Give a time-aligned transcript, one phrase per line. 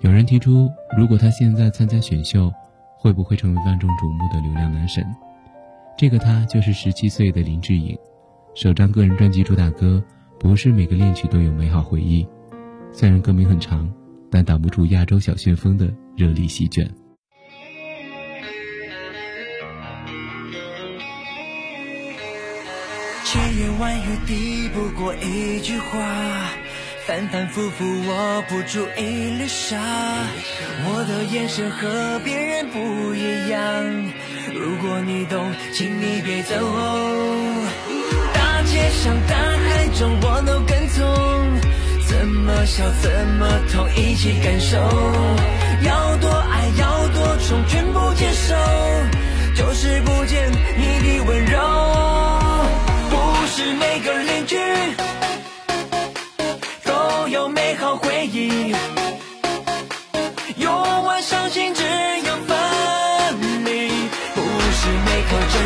[0.00, 2.52] 有人提出，如果他现在参加选秀，
[2.96, 5.04] 会不会成为万众瞩目的流量男神？
[5.96, 7.98] 这个他就是十七岁的林志颖，
[8.54, 10.00] 首张个人专辑主打歌
[10.38, 12.24] 《不是每个恋曲都有美好回忆》，
[12.92, 13.92] 虽然歌名很长，
[14.30, 16.88] 但挡不住亚洲小旋风的热力席卷。
[23.24, 26.67] 千言万语抵不过一句话。
[27.08, 29.78] 反反复复，握不住一粒沙。
[30.84, 33.82] 我的眼神和别人不一样。
[34.52, 36.54] 如果你懂，请你别走。
[38.34, 41.00] 大街上，大海中，我都跟从。
[42.06, 44.76] 怎么笑，怎么痛，一起感受。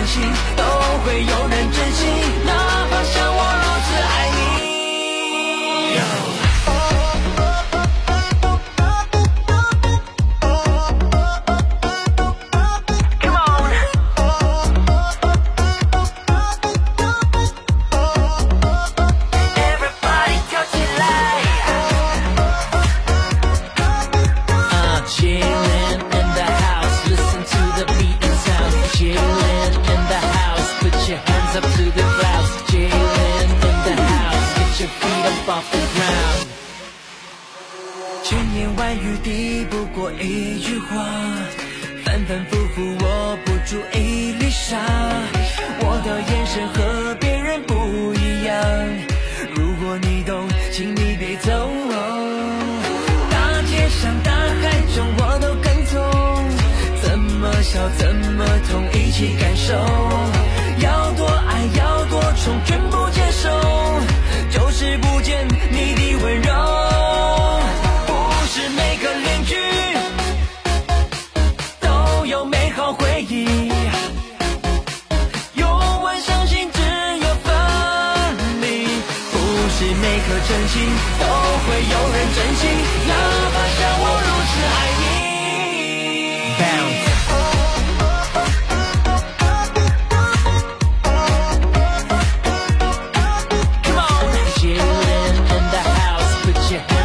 [0.06, 0.22] 心
[0.56, 0.62] 都
[1.05, 2.22] 会有人珍惜，
[35.42, 36.47] up off the ground.
[38.23, 41.05] 千言万语抵不过一句话，
[42.05, 44.79] 反反复复握不住一粒沙。
[45.80, 48.57] 我的眼神和别人不一样，
[49.55, 51.51] 如果你懂，请你别走。
[53.30, 55.92] 大街上，大海中，我都跟从。
[57.03, 59.74] 怎么笑，怎么痛，一起感受。
[65.23, 66.53] 见你的温柔。
[68.07, 68.11] 不
[68.49, 69.57] 是每个邻居
[71.81, 73.71] 都有美好回忆。
[75.55, 75.69] 用
[76.03, 76.81] 完伤心只
[77.21, 77.55] 有分
[78.61, 78.87] 离。
[79.31, 79.39] 不
[79.71, 80.75] 是每颗真心
[81.21, 81.25] 都
[81.65, 82.67] 会有人珍惜，
[83.07, 83.15] 哪
[83.55, 85.03] 怕像我如此爱你。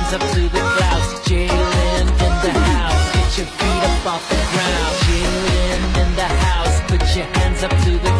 [0.07, 1.19] Hands up to the clouds.
[1.27, 4.95] Chillin' in the house, get your feet up off the ground.
[5.03, 8.16] Chillin' in the house, put your hands up to the.